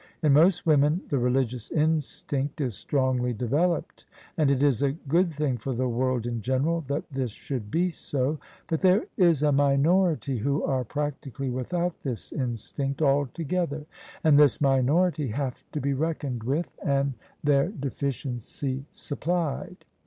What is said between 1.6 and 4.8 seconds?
instinct is strongly developed: and it